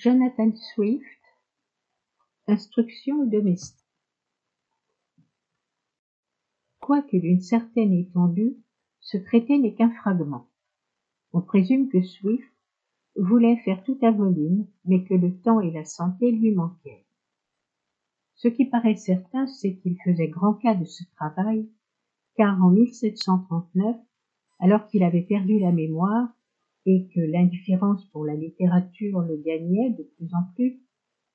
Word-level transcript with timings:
Jonathan 0.00 0.54
Swift 0.54 1.02
Instruction 2.46 3.24
domestique 3.26 3.84
Quoique 6.78 7.16
d'une 7.16 7.40
certaine 7.40 7.92
étendue, 7.92 8.58
ce 9.00 9.16
traité 9.16 9.58
n'est 9.58 9.74
qu'un 9.74 9.90
fragment. 9.90 10.46
On 11.32 11.40
présume 11.40 11.88
que 11.88 12.00
Swift 12.00 12.48
voulait 13.16 13.56
faire 13.64 13.82
tout 13.82 13.98
un 14.02 14.12
volume, 14.12 14.68
mais 14.84 15.02
que 15.02 15.14
le 15.14 15.36
temps 15.40 15.60
et 15.60 15.72
la 15.72 15.84
santé 15.84 16.30
lui 16.30 16.52
manquaient. 16.52 17.04
Ce 18.36 18.46
qui 18.46 18.66
paraît 18.66 18.94
certain, 18.94 19.48
c'est 19.48 19.74
qu'il 19.78 19.96
faisait 20.04 20.28
grand 20.28 20.54
cas 20.54 20.76
de 20.76 20.84
ce 20.84 21.02
travail, 21.16 21.68
car 22.36 22.62
en 22.62 22.70
1739, 22.70 23.96
alors 24.60 24.86
qu'il 24.86 25.02
avait 25.02 25.22
perdu 25.22 25.58
la 25.58 25.72
mémoire 25.72 26.28
et 26.86 27.08
que 27.14 27.20
l'indifférence 27.20 28.04
pour 28.06 28.24
la 28.24 28.34
littérature 28.34 29.20
le 29.20 29.36
gagnait 29.36 29.90
de 29.90 30.04
plus 30.16 30.34
en 30.34 30.44
plus, 30.54 30.80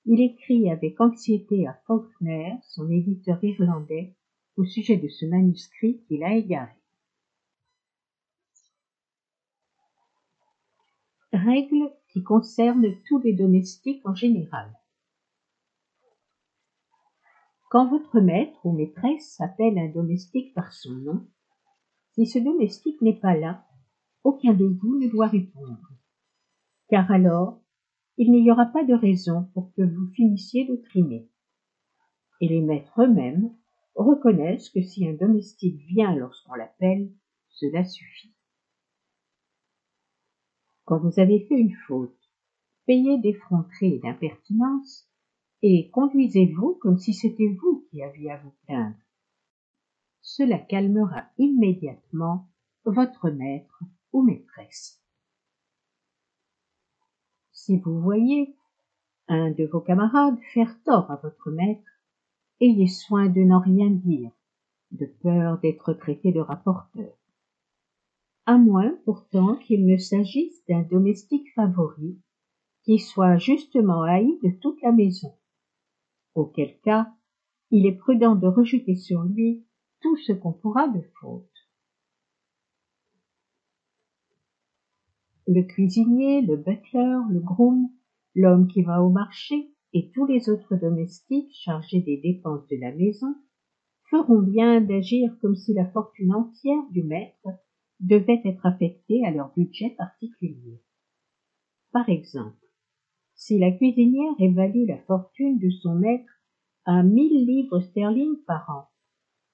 il 0.05 0.21
écrit 0.21 0.69
avec 0.69 0.99
anxiété 0.99 1.67
à 1.67 1.79
Faulkner, 1.85 2.55
son 2.63 2.89
éditeur 2.89 3.41
irlandais, 3.43 4.15
au 4.57 4.65
sujet 4.65 4.97
de 4.97 5.07
ce 5.07 5.25
manuscrit 5.25 6.01
qu'il 6.07 6.23
a 6.23 6.35
égaré. 6.35 6.75
Règles 11.31 11.91
qui 12.09 12.21
concernent 12.21 12.95
tous 13.07 13.19
les 13.19 13.33
domestiques 13.33 14.05
en 14.05 14.13
général. 14.13 14.71
Quand 17.71 17.89
votre 17.89 18.19
maître 18.19 18.63
ou 18.65 18.71
maîtresse 18.71 19.41
appelle 19.41 19.79
un 19.79 19.89
domestique 19.89 20.53
par 20.53 20.71
son 20.71 20.91
nom, 20.91 21.27
si 22.11 22.27
ce 22.27 22.37
domestique 22.37 23.01
n'est 23.01 23.19
pas 23.19 23.35
là, 23.35 23.65
aucun 24.23 24.53
de 24.53 24.65
vous 24.65 24.99
ne 24.99 25.09
doit 25.09 25.27
répondre. 25.27 25.91
Car 26.89 27.11
alors, 27.11 27.61
il 28.17 28.31
n'y 28.31 28.51
aura 28.51 28.65
pas 28.65 28.83
de 28.83 28.93
raison 28.93 29.49
pour 29.53 29.73
que 29.73 29.81
vous 29.81 30.07
finissiez 30.15 30.65
de 30.65 30.75
trimer. 30.75 31.27
Et 32.41 32.47
les 32.47 32.61
maîtres 32.61 33.01
eux-mêmes 33.01 33.51
reconnaissent 33.95 34.69
que 34.69 34.81
si 34.81 35.07
un 35.07 35.13
domestique 35.13 35.81
vient 35.87 36.15
lorsqu'on 36.15 36.55
l'appelle, 36.55 37.11
cela 37.49 37.83
suffit. 37.83 38.33
Quand 40.85 40.99
vous 40.99 41.19
avez 41.19 41.45
fait 41.47 41.59
une 41.59 41.75
faute, 41.87 42.17
payez 42.85 43.17
d'effronterie 43.17 43.95
et 43.95 43.99
d'impertinence, 43.99 45.07
et 45.61 45.89
conduisez-vous 45.91 46.77
comme 46.81 46.97
si 46.97 47.13
c'était 47.13 47.47
vous 47.47 47.87
qui 47.89 48.03
aviez 48.03 48.31
à 48.31 48.37
vous 48.37 48.53
plaindre. 48.65 48.97
Cela 50.21 50.57
calmera 50.57 51.25
immédiatement 51.37 52.49
votre 52.85 53.29
maître 53.29 53.83
maîtresse. 54.21 55.01
Si 57.51 57.77
vous 57.77 57.99
voyez 58.01 58.55
un 59.27 59.51
de 59.51 59.65
vos 59.65 59.81
camarades 59.81 60.37
faire 60.53 60.81
tort 60.83 61.09
à 61.09 61.15
votre 61.15 61.49
maître, 61.49 61.89
ayez 62.59 62.87
soin 62.87 63.29
de 63.29 63.41
n'en 63.41 63.59
rien 63.59 63.89
dire, 63.89 64.31
de 64.91 65.05
peur 65.21 65.59
d'être 65.59 65.93
traité 65.93 66.31
de 66.31 66.41
rapporteur. 66.41 67.17
À 68.45 68.57
moins 68.57 68.93
pourtant 69.05 69.55
qu'il 69.55 69.85
ne 69.85 69.97
s'agisse 69.97 70.63
d'un 70.65 70.81
domestique 70.81 71.47
favori 71.55 72.19
qui 72.83 72.99
soit 72.99 73.37
justement 73.37 74.03
haï 74.03 74.37
de 74.43 74.51
toute 74.59 74.81
la 74.81 74.91
maison 74.91 75.33
auquel 76.35 76.79
cas 76.81 77.11
il 77.71 77.85
est 77.85 77.95
prudent 77.95 78.35
de 78.35 78.47
rejeter 78.47 78.95
sur 78.95 79.23
lui 79.23 79.65
tout 80.01 80.17
ce 80.17 80.33
qu'on 80.33 80.53
pourra 80.53 80.87
de 80.87 81.01
faute. 81.19 81.49
Le 85.47 85.61
cuisinier, 85.61 86.41
le 86.41 86.55
butler, 86.55 87.17
le 87.29 87.39
groom, 87.39 87.89
l'homme 88.33 88.67
qui 88.67 88.81
va 88.81 89.03
au 89.03 89.09
marché 89.09 89.73
et 89.91 90.09
tous 90.11 90.25
les 90.25 90.49
autres 90.49 90.75
domestiques 90.75 91.53
chargés 91.53 92.01
des 92.01 92.17
dépenses 92.17 92.65
de 92.67 92.77
la 92.77 92.93
maison 92.93 93.35
feront 94.09 94.41
bien 94.41 94.79
d'agir 94.79 95.35
comme 95.41 95.55
si 95.55 95.73
la 95.73 95.85
fortune 95.91 96.33
entière 96.33 96.83
du 96.91 97.03
maître 97.03 97.49
devait 97.99 98.41
être 98.45 98.65
affectée 98.65 99.25
à 99.25 99.31
leur 99.31 99.53
budget 99.53 99.89
particulier. 99.97 100.81
Par 101.91 102.07
exemple, 102.09 102.65
si 103.35 103.59
la 103.59 103.71
cuisinière 103.71 104.33
évalue 104.39 104.87
la 104.87 104.99
fortune 104.99 105.59
de 105.59 105.69
son 105.69 105.95
maître 105.95 106.31
à 106.85 107.03
mille 107.03 107.45
livres 107.45 107.81
sterling 107.81 108.37
par 108.47 108.69
an, 108.69 108.87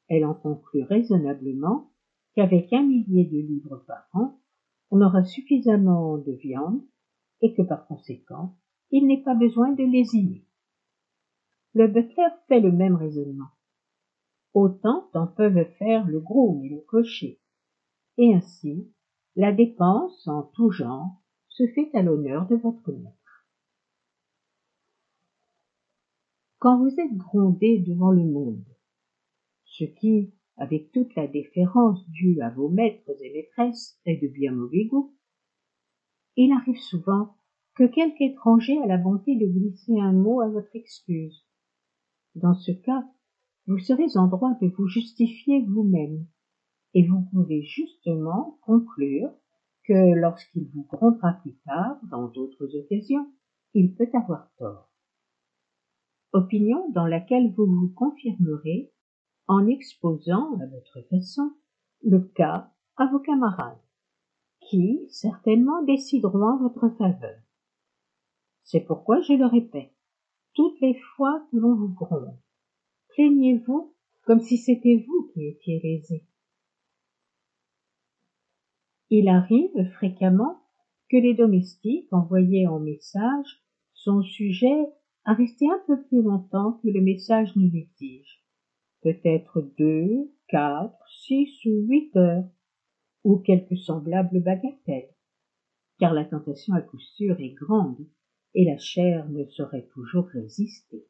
elle 0.07 0.25
en 0.25 0.33
conclut 0.33 0.83
raisonnablement 0.83 1.91
qu'avec 2.35 2.71
un 2.73 2.83
millier 2.83 3.25
de 3.25 3.37
livres 3.37 3.83
par 3.87 4.07
an, 4.13 4.38
on 4.91 5.01
aura 5.01 5.23
suffisamment 5.23 6.17
de 6.17 6.31
viande 6.31 6.81
et 7.41 7.53
que 7.53 7.61
par 7.61 7.87
conséquent, 7.87 8.55
il 8.91 9.07
n'est 9.07 9.23
pas 9.23 9.35
besoin 9.35 9.71
de 9.71 9.83
lésiner. 9.83 10.45
Le 11.73 11.87
butler 11.87 12.27
fait 12.47 12.59
le 12.59 12.71
même 12.71 12.95
raisonnement. 12.95 13.51
Autant 14.53 15.09
en 15.13 15.27
peuvent 15.27 15.69
faire 15.77 16.07
le 16.07 16.19
groom 16.19 16.63
et 16.65 16.69
le 16.69 16.81
cocher. 16.81 17.39
Et 18.17 18.33
ainsi, 18.33 18.91
la 19.35 19.51
dépense 19.51 20.27
en 20.27 20.43
tout 20.43 20.71
genre 20.71 21.21
se 21.49 21.67
fait 21.67 21.89
à 21.93 22.01
l'honneur 22.01 22.47
de 22.47 22.55
votre 22.55 22.91
maître. 22.91 23.19
quand 26.59 26.77
vous 26.77 26.99
êtes 26.99 27.15
grondé 27.15 27.79
devant 27.79 28.11
le 28.11 28.25
monde, 28.25 28.63
ce 29.63 29.85
qui, 29.85 30.33
avec 30.59 30.91
toute 30.91 31.15
la 31.15 31.27
déférence 31.27 32.07
due 32.09 32.39
à 32.41 32.49
vos 32.49 32.69
maîtres 32.69 33.09
et 33.21 33.33
maîtresses, 33.33 33.99
est 34.05 34.21
de 34.21 34.27
bien 34.27 34.51
mauvais 34.51 34.85
goût, 34.85 35.15
il 36.35 36.51
arrive 36.51 36.77
souvent 36.77 37.35
que 37.75 37.85
quelque 37.85 38.21
étranger 38.21 38.77
a 38.83 38.85
la 38.85 38.97
bonté 38.97 39.35
de 39.35 39.47
glisser 39.47 39.99
un 39.99 40.13
mot 40.13 40.41
à 40.41 40.49
votre 40.49 40.75
excuse. 40.75 41.45
Dans 42.35 42.53
ce 42.53 42.71
cas, 42.71 43.03
vous 43.67 43.79
serez 43.79 44.15
en 44.15 44.27
droit 44.27 44.53
de 44.61 44.67
vous 44.67 44.87
justifier 44.87 45.61
vous-même, 45.61 46.27
et 46.93 47.07
vous 47.07 47.21
pouvez 47.31 47.63
justement 47.63 48.59
conclure 48.61 49.31
que 49.85 50.13
lorsqu'il 50.19 50.67
vous 50.73 50.83
grondera 50.83 51.33
plus 51.41 51.55
tard, 51.65 51.99
dans 52.11 52.27
d'autres 52.27 52.75
occasions, 52.75 53.27
il 53.73 53.95
peut 53.95 54.09
avoir 54.13 54.51
tort 54.57 54.89
opinion 56.33 56.89
dans 56.91 57.07
laquelle 57.07 57.51
vous 57.53 57.65
vous 57.65 57.89
confirmerez 57.95 58.91
en 59.49 59.65
exposant 59.65 60.53
à 60.61 60.67
votre 60.67 61.01
façon 61.09 61.51
le 62.03 62.19
cas 62.19 62.71
à 62.97 63.07
vos 63.07 63.19
camarades, 63.19 63.81
qui 64.61 65.07
certainement 65.09 65.81
décideront 65.83 66.43
en 66.43 66.57
votre 66.59 66.87
faveur. 66.97 67.39
C'est 68.63 68.81
pourquoi 68.81 69.21
je 69.21 69.33
le 69.33 69.47
répète, 69.47 69.91
toutes 70.53 70.79
les 70.81 70.93
fois 71.15 71.47
que 71.49 71.57
l'on 71.57 71.73
vous 71.75 71.91
gronde, 71.91 72.37
plaignez-vous 73.09 73.95
comme 74.25 74.39
si 74.39 74.57
c'était 74.57 75.03
vous 75.07 75.31
qui 75.33 75.47
étiez 75.47 75.79
lésé. 75.79 76.23
Il 79.09 79.27
arrive 79.29 79.91
fréquemment 79.95 80.61
que 81.09 81.17
les 81.17 81.33
domestiques 81.33 82.13
envoyés 82.13 82.67
en 82.67 82.79
message 82.79 83.63
sont 83.95 84.21
sujets 84.21 84.93
à 85.25 85.33
rester 85.33 85.67
un 85.67 85.81
peu 85.87 86.03
plus 86.03 86.21
longtemps 86.21 86.73
que 86.83 86.87
le 86.87 87.01
message 87.01 87.55
ne 87.55 87.67
l'exige, 87.67 88.38
peut-être 89.01 89.61
deux, 89.77 90.31
quatre, 90.47 91.07
six 91.25 91.49
ou 91.65 91.85
huit 91.87 92.15
heures, 92.15 92.49
ou 93.23 93.37
quelque 93.37 93.75
semblable 93.75 94.41
bagatelle, 94.41 95.09
car 95.99 96.13
la 96.13 96.25
tentation 96.25 96.73
à 96.73 96.81
coup 96.81 96.99
sûr 96.99 97.39
est 97.39 97.53
grande, 97.53 98.05
et 98.55 98.65
la 98.65 98.77
chair 98.77 99.29
ne 99.29 99.45
saurait 99.45 99.87
toujours 99.93 100.27
résister. 100.27 101.05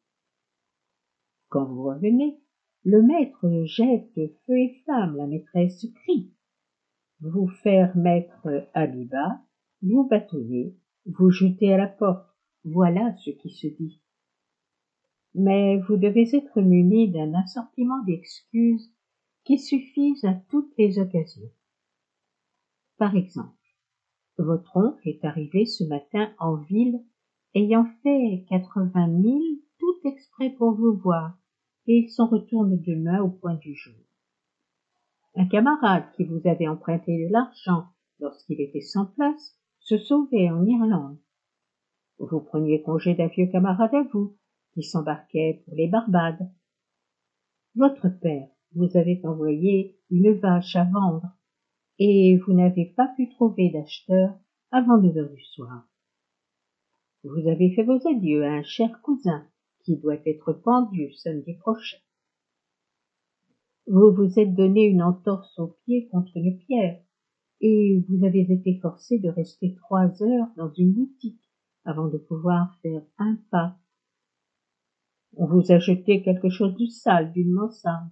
Quand 1.48 1.64
vous 1.64 1.84
revenez, 1.84 2.38
le 2.84 3.02
maître 3.02 3.64
jette 3.64 4.14
feu 4.14 4.58
et 4.58 4.80
flamme, 4.84 5.16
la 5.16 5.26
maîtresse 5.26 5.86
crie. 6.04 6.32
Vous 7.20 7.48
faire 7.48 7.96
mettre 7.96 8.68
à 8.74 8.86
bas, 8.86 9.40
vous 9.82 10.06
bâtonnez, 10.08 10.74
vous 11.06 11.30
jetez 11.30 11.72
à 11.72 11.76
la 11.76 11.88
porte, 11.88 12.26
voilà 12.64 13.14
ce 13.16 13.30
qui 13.30 13.50
se 13.50 13.66
dit 13.66 14.00
mais 15.34 15.78
vous 15.88 15.96
devez 15.96 16.34
être 16.34 16.60
muni 16.60 17.10
d'un 17.10 17.34
assortiment 17.34 18.02
d'excuses 18.04 18.92
qui 19.44 19.58
suffisent 19.58 20.24
à 20.24 20.34
toutes 20.48 20.72
les 20.76 20.98
occasions. 20.98 21.50
Par 22.98 23.16
exemple, 23.16 23.54
votre 24.38 24.76
oncle 24.76 25.08
est 25.08 25.24
arrivé 25.24 25.66
ce 25.66 25.84
matin 25.84 26.30
en 26.38 26.56
ville 26.56 27.00
ayant 27.54 27.86
fait 28.02 28.44
quatre-vingt 28.48 29.08
mille 29.08 29.60
tout 29.78 30.08
exprès 30.08 30.50
pour 30.50 30.72
vous 30.72 30.94
voir, 30.96 31.38
et 31.86 31.98
il 31.98 32.10
s'en 32.10 32.26
retourne 32.26 32.80
demain 32.80 33.22
au 33.22 33.30
point 33.30 33.54
du 33.54 33.74
jour. 33.74 33.94
Un 35.36 35.46
camarade 35.46 36.04
qui 36.16 36.24
vous 36.24 36.40
avait 36.44 36.68
emprunté 36.68 37.26
de 37.26 37.32
l'argent 37.32 37.86
lorsqu'il 38.18 38.60
était 38.60 38.80
sans 38.80 39.06
place 39.06 39.56
se 39.80 39.96
sauvait 39.96 40.50
en 40.50 40.64
Irlande. 40.66 41.18
Vous 42.18 42.40
preniez 42.40 42.82
congé 42.82 43.14
d'un 43.14 43.28
vieux 43.28 43.46
camarade 43.46 43.94
à 43.94 44.02
vous, 44.12 44.36
qui 44.72 44.82
s'embarquait 44.82 45.62
pour 45.64 45.74
les 45.74 45.88
Barbades. 45.88 46.50
Votre 47.74 48.08
père 48.08 48.48
vous 48.74 48.96
avait 48.96 49.20
envoyé 49.24 49.98
une 50.10 50.32
vache 50.32 50.76
à 50.76 50.84
vendre, 50.84 51.26
et 51.98 52.38
vous 52.38 52.52
n'avez 52.52 52.86
pas 52.86 53.08
pu 53.16 53.28
trouver 53.30 53.70
d'acheteur 53.70 54.34
avant 54.70 54.98
neuf 54.98 55.16
heures 55.16 55.30
du 55.30 55.44
soir. 55.44 55.86
Vous 57.24 57.48
avez 57.48 57.74
fait 57.74 57.82
vos 57.82 58.06
adieux 58.08 58.44
à 58.44 58.52
un 58.52 58.62
cher 58.62 59.00
cousin 59.02 59.46
qui 59.84 59.96
doit 59.96 60.18
être 60.26 60.52
pendu 60.52 61.12
samedi 61.12 61.54
prochain. 61.54 61.98
Vous 63.86 64.12
vous 64.14 64.38
êtes 64.38 64.54
donné 64.54 64.84
une 64.84 65.02
entorse 65.02 65.58
au 65.58 65.76
pied 65.84 66.08
contre 66.08 66.36
une 66.36 66.58
pierre, 66.58 67.02
et 67.60 68.04
vous 68.08 68.24
avez 68.24 68.40
été 68.50 68.78
forcé 68.80 69.18
de 69.18 69.28
rester 69.28 69.74
trois 69.74 70.22
heures 70.22 70.48
dans 70.56 70.72
une 70.74 70.92
boutique 70.92 71.42
avant 71.84 72.08
de 72.08 72.18
pouvoir 72.18 72.78
faire 72.82 73.02
un 73.18 73.36
pas. 73.50 73.76
On 75.36 75.46
vous 75.46 75.70
a 75.72 75.78
jeté 75.78 76.22
quelque 76.22 76.48
chose 76.48 76.76
de 76.76 76.86
sale 76.86 77.32
d'une 77.32 77.52
mansarde, 77.52 78.10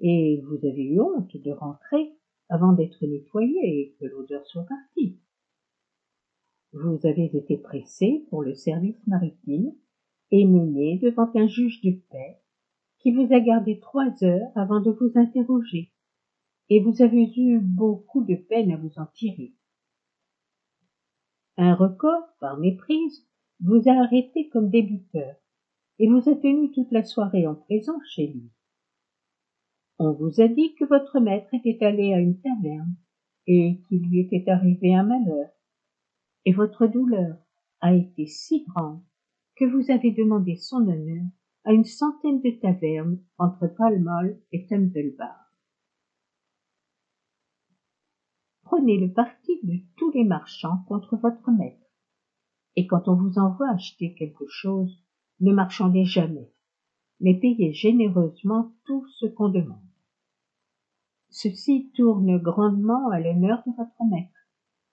et 0.00 0.40
vous 0.46 0.56
avez 0.66 0.84
eu 0.84 1.00
honte 1.00 1.36
de 1.36 1.50
rentrer 1.50 2.12
avant 2.48 2.72
d'être 2.72 3.04
nettoyé 3.06 3.58
et 3.62 3.96
que 3.98 4.06
l'odeur 4.06 4.46
soit 4.46 4.64
partie. 4.64 5.18
Vous 6.72 6.98
avez 7.04 7.30
été 7.36 7.56
pressé 7.56 8.26
pour 8.30 8.42
le 8.42 8.54
service 8.54 9.06
maritime 9.06 9.72
et 10.30 10.44
mené 10.44 10.98
devant 10.98 11.30
un 11.34 11.46
juge 11.46 11.80
de 11.82 11.92
paix 12.10 12.40
qui 12.98 13.12
vous 13.12 13.32
a 13.32 13.40
gardé 13.40 13.78
trois 13.78 14.24
heures 14.24 14.50
avant 14.56 14.80
de 14.80 14.90
vous 14.90 15.12
interroger, 15.14 15.92
et 16.70 16.80
vous 16.80 17.02
avez 17.02 17.30
eu 17.36 17.60
beaucoup 17.60 18.24
de 18.24 18.34
peine 18.34 18.72
à 18.72 18.76
vous 18.76 18.92
en 18.96 19.06
tirer. 19.14 19.52
Un 21.56 21.74
record, 21.74 22.24
par 22.40 22.58
méprise, 22.58 23.28
vous 23.60 23.88
a 23.88 23.92
arrêté 23.92 24.48
comme 24.48 24.70
débiteur, 24.70 25.36
et 25.98 26.08
vous 26.08 26.28
a 26.28 26.34
tenu 26.34 26.72
toute 26.72 26.90
la 26.90 27.04
soirée 27.04 27.46
en 27.46 27.54
présence 27.54 28.02
chez 28.08 28.28
lui. 28.28 28.50
On 29.98 30.12
vous 30.12 30.40
a 30.40 30.48
dit 30.48 30.74
que 30.74 30.84
votre 30.84 31.20
maître 31.20 31.48
était 31.52 31.84
allé 31.84 32.12
à 32.12 32.18
une 32.18 32.40
taverne, 32.40 32.96
et 33.46 33.80
qu'il 33.86 34.08
lui 34.08 34.20
était 34.20 34.50
arrivé 34.50 34.94
un 34.94 35.04
malheur, 35.04 35.50
et 36.44 36.52
votre 36.52 36.86
douleur 36.86 37.36
a 37.80 37.94
été 37.94 38.26
si 38.26 38.64
grande 38.64 39.02
que 39.56 39.64
vous 39.64 39.90
avez 39.90 40.10
demandé 40.10 40.56
son 40.56 40.88
honneur 40.88 41.24
à 41.64 41.72
une 41.72 41.84
centaine 41.84 42.40
de 42.40 42.50
tavernes 42.50 43.18
entre 43.38 43.66
Pall 43.68 44.00
Mall 44.00 44.40
et 44.52 44.66
Temple 44.66 45.14
Bar. 45.16 45.52
Prenez 48.62 48.98
le 48.98 49.12
parti 49.12 49.60
de 49.62 49.78
tous 49.96 50.10
les 50.10 50.24
marchands 50.24 50.78
contre 50.88 51.16
votre 51.16 51.50
maître. 51.50 51.86
Et 52.76 52.86
quand 52.86 53.06
on 53.06 53.14
vous 53.14 53.38
envoie 53.38 53.70
acheter 53.70 54.14
quelque 54.14 54.46
chose, 54.48 55.03
ne 55.40 55.52
marchandez 55.52 56.04
jamais, 56.04 56.50
mais 57.20 57.34
payez 57.34 57.72
généreusement 57.72 58.72
tout 58.84 59.06
ce 59.18 59.26
qu'on 59.26 59.48
demande. 59.48 59.78
Ceci 61.30 61.90
tourne 61.94 62.38
grandement 62.38 63.08
à 63.10 63.20
l'honneur 63.20 63.62
de 63.66 63.72
votre 63.76 64.04
maître 64.10 64.48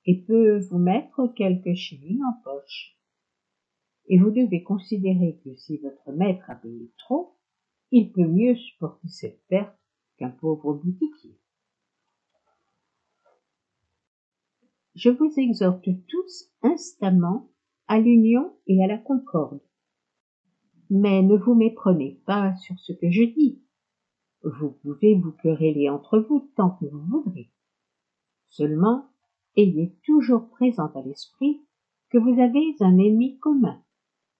et 0.05 0.23
peut 0.23 0.59
vous 0.59 0.79
mettre 0.79 1.27
quelques 1.35 1.75
shillings 1.75 2.23
en 2.23 2.41
poche 2.43 2.97
et 4.07 4.17
vous 4.17 4.31
devez 4.31 4.63
considérer 4.63 5.39
que 5.43 5.55
si 5.55 5.77
votre 5.77 6.11
maître 6.11 6.49
a 6.49 6.55
payé 6.55 6.91
trop, 6.97 7.37
il 7.91 8.11
peut 8.11 8.27
mieux 8.27 8.55
supporter 8.55 9.07
cette 9.07 9.45
perte 9.47 9.77
qu'un 10.17 10.31
pauvre 10.31 10.73
boutiquier. 10.73 11.37
Je 14.95 15.09
vous 15.09 15.31
exhorte 15.37 15.87
tous 16.07 16.51
instamment 16.61 17.49
à 17.87 17.99
l'union 17.99 18.53
et 18.67 18.83
à 18.83 18.87
la 18.87 18.97
concorde. 18.97 19.61
Mais 20.93 21.21
ne 21.21 21.37
vous 21.37 21.55
méprenez 21.55 22.21
pas 22.25 22.53
sur 22.57 22.77
ce 22.77 22.91
que 22.91 23.09
je 23.09 23.23
dis. 23.23 23.63
Vous 24.43 24.71
pouvez 24.71 25.15
vous 25.15 25.31
quereller 25.31 25.89
entre 25.89 26.19
vous 26.19 26.51
tant 26.57 26.71
que 26.71 26.85
vous 26.85 26.99
voudrez. 26.99 27.49
Seulement, 28.49 29.05
ayez 29.55 29.95
toujours 30.05 30.49
présent 30.49 30.91
à 30.93 31.01
l'esprit 31.01 31.61
que 32.09 32.17
vous 32.17 32.41
avez 32.41 32.75
un 32.81 32.97
ennemi 32.97 33.39
commun, 33.39 33.81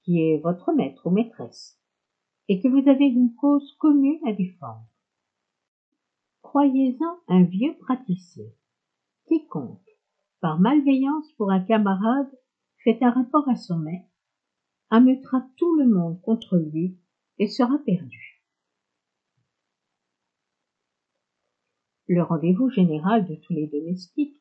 qui 0.03 0.19
est 0.19 0.39
votre 0.39 0.73
maître 0.73 1.07
ou 1.07 1.11
maîtresse, 1.11 1.79
et 2.49 2.59
que 2.59 2.67
vous 2.67 2.89
avez 2.89 3.05
une 3.05 3.33
cause 3.35 3.71
commune 3.79 4.19
à 4.27 4.33
défendre. 4.33 4.85
Croyez-en 6.41 7.33
un 7.33 7.43
vieux 7.43 7.77
praticien. 7.79 8.49
Quiconque, 9.25 9.79
par 10.41 10.59
malveillance 10.59 11.31
pour 11.37 11.49
un 11.49 11.61
camarade, 11.61 12.29
fait 12.83 13.01
un 13.01 13.11
rapport 13.11 13.47
à 13.47 13.55
son 13.55 13.77
maître, 13.77 14.10
ameutera 14.91 15.43
tout 15.55 15.75
le 15.75 15.87
monde 15.87 16.21
contre 16.21 16.57
lui 16.57 16.99
et 17.39 17.47
sera 17.47 17.79
perdu. 17.85 18.43
Le 22.07 22.21
rendez-vous 22.21 22.69
général 22.69 23.25
de 23.25 23.35
tous 23.35 23.53
les 23.53 23.67
domestiques, 23.67 24.39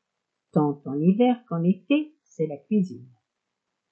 tant 0.53 0.83
en 0.85 0.99
hiver 0.99 1.43
qu'en 1.49 1.63
été, 1.63 2.17
c'est 2.25 2.49
la 2.49 2.57
cuisine. 2.57 3.09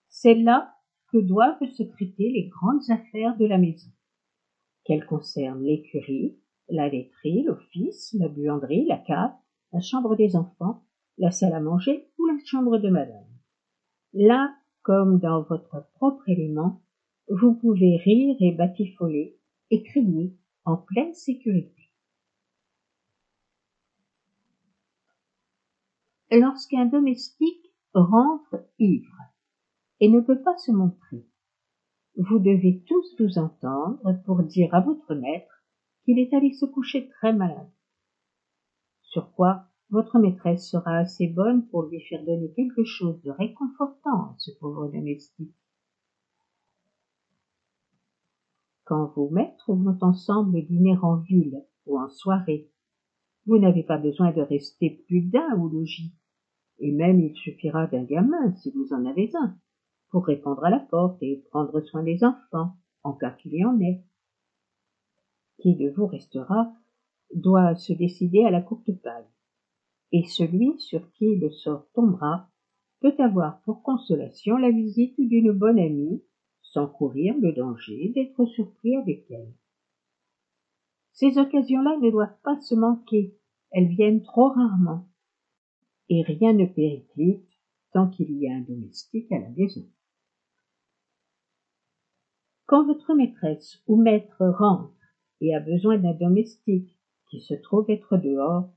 C'est 0.09 0.35
là 0.35 0.75
que 1.13 1.19
doivent 1.19 1.65
se 1.65 1.85
traiter 1.85 2.31
les 2.31 2.49
grandes 2.49 2.91
affaires 2.91 3.37
de 3.37 3.47
la 3.47 3.57
maison, 3.57 3.91
qu'elles 4.85 5.07
concernent 5.07 5.63
l'écurie, 5.63 6.39
la 6.69 6.89
laiterie, 6.89 7.45
l'office, 7.45 8.15
la 8.19 8.29
buanderie, 8.29 8.85
la 8.87 8.99
cave, 8.99 9.33
la 9.73 9.81
chambre 9.81 10.17
des 10.17 10.35
enfants, 10.35 10.85
la 11.19 11.31
salle 11.31 11.55
à 11.55 11.61
manger 11.61 12.11
ou 12.19 12.27
la 12.27 12.39
chambre 12.45 12.79
de 12.79 12.91
madame. 12.91 13.29
Là, 14.13 14.55
comme 14.83 15.19
dans 15.19 15.43
votre 15.43 15.87
propre 15.95 16.29
élément, 16.29 16.83
vous 17.29 17.55
pouvez 17.55 17.97
rire 17.97 18.37
et 18.41 18.53
batifoler 18.53 19.39
et 19.71 19.83
crier 19.83 20.35
en 20.65 20.77
pleine 20.77 21.15
sécurité. 21.15 21.91
Lorsqu'un 26.31 26.87
domestique 26.87 27.73
rentre 27.95 28.67
ivre, 28.79 29.17
et 30.01 30.09
ne 30.09 30.21
peut 30.21 30.43
pas 30.43 30.57
se 30.59 30.71
montrer. 30.71 31.27
Vous 32.17 32.39
devez 32.39 32.83
tous 32.87 33.17
vous 33.21 33.39
entendre 33.39 34.21
pour 34.25 34.43
dire 34.43 34.75
à 34.75 34.81
votre 34.81 35.15
maître 35.15 35.65
qu'il 36.05 36.19
est 36.19 36.33
allé 36.35 36.53
se 36.53 36.67
coucher 36.67 37.09
très 37.09 37.33
malade. 37.33 37.71
Sur 39.03 39.33
quoi 39.33 39.68
votre 39.91 40.19
maîtresse 40.19 40.69
sera 40.69 40.99
assez 40.99 41.29
bonne 41.29 41.67
pour 41.69 41.85
lui 41.85 42.01
faire 42.03 42.25
donner 42.25 42.53
quelque 42.53 42.85
chose 42.85 43.21
de 43.23 43.31
réconfortant 43.31 44.31
à 44.31 44.35
ce 44.39 44.51
pauvre 44.59 44.89
domestique. 44.89 45.55
Quand 48.85 49.13
vos 49.15 49.29
maîtres 49.31 49.73
vont 49.73 49.99
ensemble 50.01 50.65
dîner 50.67 50.97
en 51.03 51.17
ville 51.17 51.63
ou 51.87 51.99
en 51.99 52.09
soirée, 52.09 52.71
vous 53.47 53.59
n'avez 53.59 53.83
pas 53.83 53.99
besoin 53.99 54.33
de 54.33 54.43
rester 54.43 55.03
plus 55.07 55.23
d'un 55.23 55.59
au 55.59 55.69
logis, 55.69 56.15
et 56.79 56.93
même 56.93 57.21
il 57.21 57.35
suffira 57.35 57.87
d'un 57.87 58.05
gamin 58.05 58.55
si 58.57 58.71
vous 58.73 58.93
en 58.93 59.05
avez 59.07 59.31
un 59.35 59.57
pour 60.11 60.27
répondre 60.27 60.65
à 60.65 60.71
la 60.71 60.81
porte 60.81 61.23
et 61.23 61.45
prendre 61.51 61.81
soin 61.81 62.03
des 62.03 62.25
enfants, 62.25 62.77
en 63.03 63.13
cas 63.13 63.31
qu'il 63.31 63.55
y 63.55 63.65
en 63.65 63.79
ait. 63.81 64.03
Qui 65.59 65.77
de 65.77 65.91
vous 65.91 66.07
restera 66.07 66.73
doit 67.35 67.75
se 67.75 67.93
décider 67.93 68.45
à 68.45 68.51
la 68.51 68.63
courte 68.63 68.91
paille, 69.03 69.27
et 70.13 70.25
celui 70.25 70.79
sur 70.81 71.11
qui 71.13 71.37
le 71.37 71.51
sort 71.51 71.87
tombera 71.95 72.49
peut 73.01 73.15
avoir 73.19 73.61
pour 73.63 73.83
consolation 73.83 74.57
la 74.57 74.71
visite 74.71 75.15
d'une 75.19 75.53
bonne 75.53 75.79
amie, 75.79 76.23
sans 76.63 76.87
courir 76.87 77.35
le 77.41 77.53
danger 77.53 78.11
d'être 78.15 78.45
surpris 78.47 78.97
avec 78.97 79.31
elle. 79.31 79.53
Ces 81.13 81.39
occasions-là 81.39 81.97
ne 81.99 82.11
doivent 82.11 82.41
pas 82.43 82.61
se 82.61 82.75
manquer, 82.75 83.35
elles 83.71 83.89
viennent 83.89 84.23
trop 84.23 84.49
rarement, 84.49 85.07
et 86.09 86.23
rien 86.23 86.53
ne 86.53 86.67
périclite 86.67 87.49
tant 87.93 88.09
qu'il 88.09 88.31
y 88.33 88.49
a 88.49 88.55
un 88.55 88.61
domestique 88.61 89.31
à 89.33 89.39
la 89.39 89.51
maison. 89.51 89.87
Quand 92.67 92.87
votre 92.87 93.15
maîtresse 93.15 93.83
ou 93.87 93.97
maître 93.97 94.47
rentre 94.47 94.93
et 95.41 95.55
a 95.55 95.61
besoin 95.61 95.99
d'un 95.99 96.13
domestique 96.13 96.99
qui 97.31 97.41
se 97.41 97.55
trouve 97.55 97.89
être 97.89 98.19
dehors, 98.19 98.71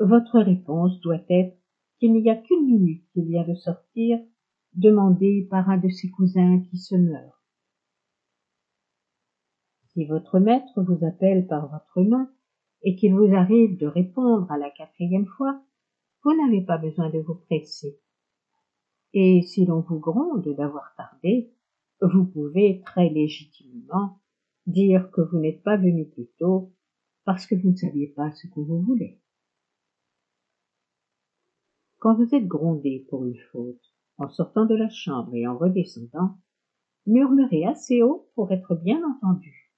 votre 0.00 0.40
réponse 0.40 0.98
doit 1.00 1.22
être 1.28 1.56
qu'il 1.98 2.14
n'y 2.14 2.30
a 2.30 2.36
qu'une 2.36 2.66
minute 2.66 3.04
qu'il 3.12 3.26
vient 3.26 3.46
de 3.46 3.54
sortir, 3.54 4.18
demandé 4.74 5.46
par 5.50 5.68
un 5.68 5.76
de 5.76 5.88
ses 5.88 6.10
cousins 6.10 6.60
qui 6.70 6.78
se 6.78 6.94
meurt. 6.94 7.36
Si 9.92 10.06
votre 10.06 10.38
maître 10.38 10.82
vous 10.82 11.04
appelle 11.04 11.46
par 11.46 11.68
votre 11.68 12.02
nom 12.02 12.28
et 12.82 12.96
qu'il 12.96 13.14
vous 13.14 13.34
arrive 13.34 13.76
de 13.76 13.86
répondre 13.86 14.50
à 14.50 14.56
la 14.56 14.70
quatrième 14.70 15.26
fois, 15.26 15.60
vous 16.24 16.34
n'avez 16.36 16.62
pas 16.62 16.78
besoin 16.78 17.10
de 17.10 17.18
vous 17.18 17.34
presser. 17.34 17.98
Et 19.12 19.42
si 19.42 19.66
l'on 19.66 19.80
vous 19.80 19.98
gronde 19.98 20.48
d'avoir 20.56 20.94
tardé, 20.96 21.52
vous 22.00 22.24
pouvez 22.24 22.80
très 22.86 23.10
légitimement 23.10 24.20
dire 24.66 25.10
que 25.10 25.20
vous 25.20 25.38
n'êtes 25.38 25.62
pas 25.62 25.76
venu 25.76 26.06
plus 26.06 26.28
tôt 26.38 26.72
parce 27.24 27.46
que 27.46 27.54
vous 27.54 27.70
ne 27.70 27.76
saviez 27.76 28.08
pas 28.08 28.30
ce 28.32 28.46
que 28.46 28.60
vous 28.60 28.80
voulez. 28.80 29.20
Quand 32.00 32.14
vous 32.14 32.34
êtes 32.34 32.48
grondé 32.48 33.06
pour 33.10 33.26
une 33.26 33.38
faute, 33.52 33.94
en 34.16 34.30
sortant 34.30 34.64
de 34.64 34.74
la 34.74 34.88
chambre 34.88 35.34
et 35.34 35.46
en 35.46 35.58
redescendant, 35.58 36.38
murmurez 37.06 37.66
assez 37.66 38.02
haut 38.02 38.30
pour 38.34 38.50
être 38.52 38.74
bien 38.74 39.02
entendu. 39.06 39.70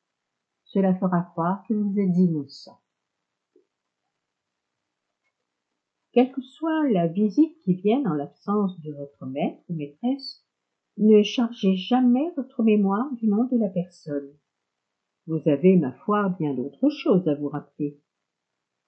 Cela 0.64 0.94
fera 0.94 1.22
croire 1.22 1.64
que 1.66 1.74
vous 1.74 1.98
êtes 1.98 2.16
innocent. 2.16 2.78
Quelle 6.12 6.30
que 6.30 6.42
soit 6.42 6.88
la 6.90 7.08
visite 7.08 7.58
qui 7.58 7.74
vienne 7.74 8.06
en 8.06 8.14
l'absence 8.14 8.80
de 8.82 8.92
votre 8.92 9.26
maître 9.26 9.60
ou 9.68 9.74
maîtresse, 9.74 10.46
Ne 10.98 11.22
chargez 11.24 11.74
jamais 11.74 12.30
votre 12.36 12.62
mémoire 12.62 13.10
du 13.14 13.26
nom 13.26 13.44
de 13.44 13.56
la 13.58 13.68
personne. 13.68 14.30
Vous 15.26 15.40
avez, 15.46 15.76
ma 15.76 15.92
foi, 16.04 16.28
bien 16.38 16.54
d'autres 16.54 16.90
choses 16.90 17.26
à 17.26 17.34
vous 17.34 17.48
rappeler. 17.48 17.98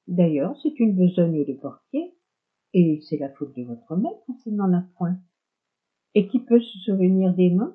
D'ailleurs, 0.06 0.56
c'est 0.62 0.78
une 0.78 0.94
besogne 0.94 1.44
de 1.46 1.54
portier, 1.54 2.13
et 2.74 3.00
c'est 3.08 3.18
la 3.18 3.30
faute 3.30 3.56
de 3.56 3.62
votre 3.62 3.96
maître 3.96 4.26
s'il 4.42 4.56
n'en 4.56 4.72
a 4.74 4.82
point. 4.98 5.16
Et 6.14 6.28
qui 6.28 6.40
peut 6.40 6.60
se 6.60 6.78
souvenir 6.78 7.32
des 7.32 7.50
noms 7.50 7.74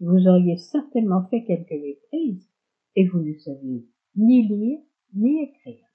Vous 0.00 0.28
auriez 0.28 0.58
certainement 0.58 1.26
fait 1.28 1.44
quelques 1.44 1.72
méprises, 1.72 2.48
et 2.94 3.06
vous 3.08 3.20
ne 3.20 3.34
saviez 3.38 3.86
ni 4.14 4.46
lire 4.46 4.80
ni 5.14 5.42
écrire. 5.42 5.86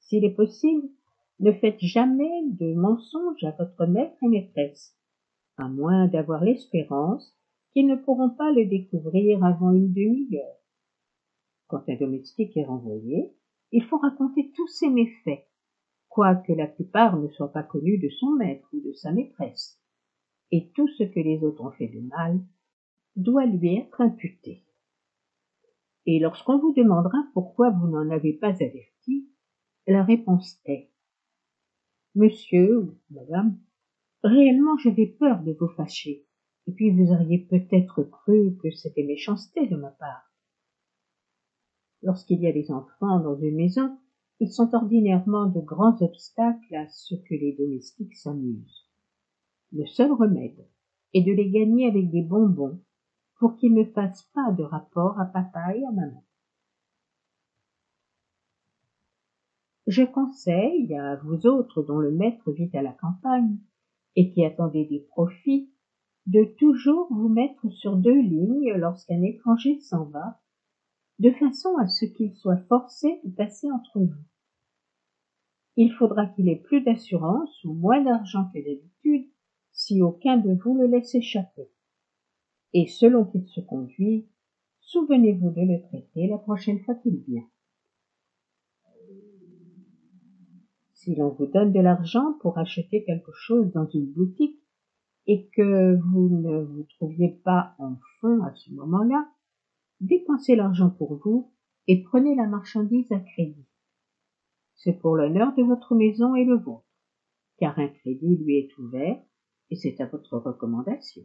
S'il 0.00 0.24
est 0.24 0.34
possible, 0.34 0.88
ne 1.40 1.52
faites 1.52 1.80
jamais 1.80 2.46
de 2.46 2.72
mensonges 2.74 3.44
à 3.44 3.50
votre 3.50 3.86
maître 3.86 4.16
et 4.22 4.28
maîtresse, 4.28 4.96
à 5.56 5.68
moins 5.68 6.08
d'avoir 6.08 6.42
l'espérance 6.44 7.36
qu'ils 7.72 7.86
ne 7.86 7.96
pourront 7.96 8.30
pas 8.30 8.52
le 8.52 8.66
découvrir 8.66 9.44
avant 9.44 9.72
une 9.72 9.92
demi-heure. 9.92 10.60
Quand 11.66 11.88
un 11.88 11.96
domestique 11.96 12.56
est 12.56 12.64
renvoyé, 12.64 13.34
il 13.76 13.82
faut 13.86 13.98
raconter 13.98 14.52
tous 14.54 14.68
ses 14.68 14.88
méfaits, 14.88 15.48
quoique 16.08 16.52
la 16.52 16.68
plupart 16.68 17.16
ne 17.18 17.26
soient 17.26 17.52
pas 17.52 17.64
connus 17.64 17.98
de 17.98 18.08
son 18.08 18.30
maître 18.30 18.68
ou 18.72 18.80
de 18.80 18.92
sa 18.92 19.10
maîtresse, 19.10 19.80
et 20.52 20.70
tout 20.76 20.86
ce 20.86 21.02
que 21.02 21.18
les 21.18 21.42
autres 21.42 21.60
ont 21.60 21.72
fait 21.72 21.88
de 21.88 21.98
mal 21.98 22.38
doit 23.16 23.46
lui 23.46 23.74
être 23.76 24.00
imputé. 24.00 24.62
Et 26.06 26.20
lorsqu'on 26.20 26.58
vous 26.58 26.72
demandera 26.72 27.18
pourquoi 27.32 27.70
vous 27.70 27.88
n'en 27.88 28.10
avez 28.10 28.34
pas 28.34 28.52
averti, 28.52 29.28
la 29.88 30.04
réponse 30.04 30.60
est 30.66 30.92
Monsieur 32.14 32.78
ou 32.78 32.94
madame, 33.10 33.58
réellement 34.22 34.76
j'avais 34.78 35.08
peur 35.08 35.42
de 35.42 35.52
vous 35.58 35.68
fâcher, 35.70 36.24
et 36.68 36.72
puis 36.72 36.90
vous 36.90 37.12
auriez 37.12 37.40
peut-être 37.40 38.04
cru 38.04 38.56
que 38.62 38.70
c'était 38.70 39.02
méchanceté 39.02 39.66
de 39.66 39.74
ma 39.74 39.90
part. 39.90 40.33
Lorsqu'il 42.04 42.40
y 42.40 42.46
a 42.46 42.52
des 42.52 42.70
enfants 42.70 43.18
dans 43.20 43.36
une 43.36 43.56
maison, 43.56 43.98
ils 44.38 44.52
sont 44.52 44.74
ordinairement 44.74 45.46
de 45.46 45.60
grands 45.60 45.96
obstacles 46.02 46.74
à 46.74 46.86
ce 46.86 47.14
que 47.14 47.34
les 47.34 47.56
domestiques 47.58 48.14
s'amusent. 48.14 48.90
Le 49.72 49.86
seul 49.86 50.12
remède 50.12 50.68
est 51.14 51.22
de 51.22 51.32
les 51.32 51.50
gagner 51.50 51.88
avec 51.88 52.10
des 52.10 52.22
bonbons 52.22 52.78
pour 53.38 53.56
qu'ils 53.56 53.72
ne 53.72 53.84
fassent 53.84 54.28
pas 54.34 54.52
de 54.52 54.62
rapport 54.62 55.18
à 55.18 55.24
papa 55.24 55.74
et 55.74 55.84
à 55.86 55.92
maman. 55.92 56.22
Je 59.86 60.02
conseille 60.02 60.94
à 60.94 61.16
vous 61.16 61.46
autres 61.46 61.82
dont 61.82 61.98
le 61.98 62.10
maître 62.10 62.52
vit 62.52 62.70
à 62.74 62.82
la 62.82 62.92
campagne 62.92 63.56
et 64.14 64.30
qui 64.30 64.44
attendez 64.44 64.84
des 64.84 65.00
profits 65.00 65.70
de 66.26 66.44
toujours 66.58 67.08
vous 67.10 67.28
mettre 67.28 67.70
sur 67.70 67.96
deux 67.96 68.20
lignes 68.20 68.74
lorsqu'un 68.74 69.22
étranger 69.22 69.80
s'en 69.80 70.04
va, 70.04 70.40
de 71.18 71.30
façon 71.32 71.76
à 71.78 71.86
ce 71.86 72.04
qu'il 72.04 72.34
soit 72.34 72.62
forcé 72.68 73.20
de 73.24 73.30
passer 73.30 73.70
entre 73.70 74.00
vous. 74.00 74.24
Il 75.76 75.92
faudra 75.92 76.26
qu'il 76.26 76.48
ait 76.48 76.60
plus 76.60 76.82
d'assurance 76.82 77.64
ou 77.64 77.72
moins 77.72 78.02
d'argent 78.02 78.48
que 78.52 78.58
d'habitude 78.58 79.28
si 79.72 80.02
aucun 80.02 80.36
de 80.36 80.54
vous 80.54 80.76
le 80.76 80.86
laisse 80.86 81.14
échapper. 81.14 81.68
Et 82.72 82.86
selon 82.86 83.24
qu'il 83.24 83.46
se 83.48 83.60
conduit, 83.60 84.28
souvenez-vous 84.80 85.50
de 85.50 85.62
le 85.62 85.82
traiter 85.82 86.28
la 86.28 86.38
prochaine 86.38 86.80
fois 86.80 86.94
qu'il 86.96 87.20
vient. 87.28 87.46
Si 90.92 91.14
l'on 91.16 91.30
vous 91.30 91.46
donne 91.46 91.72
de 91.72 91.80
l'argent 91.80 92.34
pour 92.40 92.56
acheter 92.58 93.04
quelque 93.04 93.32
chose 93.32 93.70
dans 93.72 93.88
une 93.90 94.10
boutique 94.12 94.58
et 95.26 95.48
que 95.48 95.96
vous 95.96 96.28
ne 96.28 96.62
vous 96.62 96.84
trouviez 96.84 97.40
pas 97.44 97.74
en 97.78 97.96
fonds 98.20 98.42
à 98.42 98.54
ce 98.54 98.70
moment-là, 98.72 99.28
dépensez 100.00 100.56
l'argent 100.56 100.90
pour 100.90 101.16
vous 101.16 101.52
et 101.86 102.02
prenez 102.02 102.34
la 102.34 102.46
marchandise 102.46 103.10
à 103.12 103.20
crédit. 103.20 103.66
C'est 104.76 104.94
pour 104.94 105.16
l'honneur 105.16 105.54
de 105.54 105.62
votre 105.62 105.94
maison 105.94 106.34
et 106.34 106.44
le 106.44 106.56
vôtre, 106.56 106.84
car 107.58 107.78
un 107.78 107.88
crédit 107.88 108.36
lui 108.36 108.58
est 108.58 108.78
ouvert 108.78 109.22
et 109.70 109.76
c'est 109.76 110.00
à 110.00 110.06
votre 110.06 110.38
recommandation. 110.38 111.22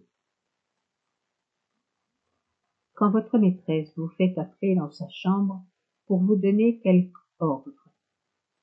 Quand 2.93 3.11
votre 3.11 3.37
maîtresse 3.37 3.93
vous 3.97 4.09
fait 4.09 4.37
appeler 4.37 4.75
dans 4.75 4.91
sa 4.91 5.07
chambre 5.09 5.65
pour 6.05 6.19
vous 6.19 6.35
donner 6.35 6.79
quelque 6.79 7.17
ordre, 7.39 7.71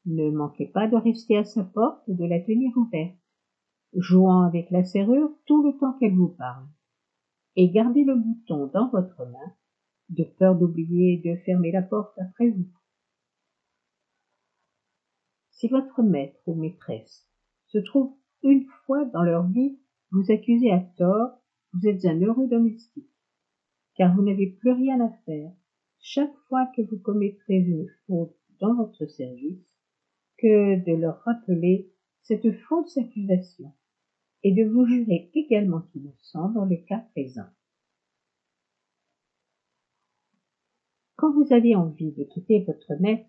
ne 0.05 0.31
manquez 0.31 0.67
pas 0.67 0.87
de 0.87 0.97
rester 0.97 1.37
à 1.37 1.45
sa 1.45 1.65
porte 1.65 2.09
et 2.09 2.15
de 2.15 2.25
la 2.25 2.41
tenir 2.41 2.77
ouverte, 2.77 3.17
jouant 3.95 4.43
avec 4.43 4.71
la 4.71 4.85
serrure 4.85 5.31
tout 5.47 5.63
le 5.63 5.77
temps 5.79 5.95
qu'elle 5.95 6.15
vous 6.15 6.29
parle, 6.29 6.67
et 7.57 7.71
gardez 7.71 8.05
le 8.05 8.15
bouton 8.15 8.67
dans 8.67 8.89
votre 8.91 9.25
main, 9.25 9.55
de 10.09 10.25
peur 10.25 10.57
d'oublier 10.57 11.19
de 11.25 11.37
fermer 11.45 11.73
la 11.73 11.83
porte 11.83 12.19
après 12.19 12.51
vous. 12.51 12.69
Si 15.51 15.69
votre 15.69 16.03
maître 16.03 16.41
ou 16.47 16.55
maîtresse 16.55 17.27
se 17.67 17.79
trouve 17.79 18.15
une 18.43 18.67
fois 18.85 19.05
dans 19.07 19.23
leur 19.23 19.47
vie 19.49 19.79
vous 20.11 20.31
accuser 20.31 20.71
à 20.71 20.81
tort, 20.97 21.41
vous 21.73 21.89
êtes 21.89 22.05
un 22.05 22.21
heureux 22.21 22.47
domestique, 22.47 23.11
car 23.97 24.15
vous 24.15 24.23
n'avez 24.23 24.47
plus 24.47 24.73
rien 24.73 25.01
à 25.01 25.11
faire 25.25 25.53
chaque 25.99 26.37
fois 26.49 26.67
que 26.77 26.83
vous 26.83 26.99
commettrez 26.99 27.57
une 27.57 27.89
faute 28.07 28.37
dans 28.61 28.75
votre 28.75 29.07
service 29.07 29.67
que 30.39 30.85
de 30.85 30.93
leur 30.95 31.21
rappeler 31.23 31.91
cette 32.23 32.53
fausse 32.69 32.97
accusation 32.99 33.73
et 34.43 34.53
de 34.53 34.65
vous 34.65 34.87
jurer 34.87 35.31
également 35.35 35.83
innocent 35.95 36.51
dans 36.51 36.67
le 36.67 36.77
cas 36.77 37.01
présent. 37.13 37.49
Quand 41.17 41.33
vous 41.33 41.53
avez 41.53 41.75
envie 41.75 42.13
de 42.13 42.25
quitter 42.25 42.63
votre 42.65 42.93
maître, 43.01 43.29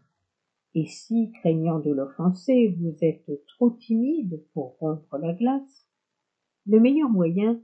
et 0.73 0.85
si, 0.85 1.31
craignant 1.39 1.79
de 1.79 1.91
l'offenser, 1.91 2.75
vous 2.79 2.95
êtes 3.01 3.31
trop 3.47 3.69
timide 3.71 4.43
pour 4.53 4.77
rompre 4.79 5.17
la 5.17 5.33
glace, 5.33 5.87
le 6.65 6.81
meilleur 6.81 7.09
moyen 7.09 7.61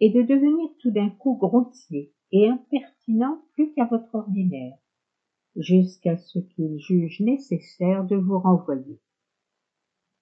est 0.00 0.10
de 0.10 0.20
devenir 0.20 0.68
tout 0.78 0.90
d'un 0.90 1.08
coup 1.08 1.36
grossier 1.36 2.12
et 2.32 2.48
impertinent 2.48 3.42
plus 3.52 3.72
qu'à 3.72 3.86
votre 3.86 4.14
ordinaire, 4.14 4.76
jusqu'à 5.56 6.18
ce 6.18 6.38
qu'il 6.38 6.78
juge 6.78 7.20
nécessaire 7.20 8.04
de 8.04 8.16
vous 8.16 8.38
renvoyer. 8.38 9.00